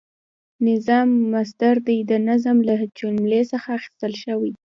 [0.67, 4.51] نظام مصدر دی د نظم له کلمی څخه اخیستل شوی،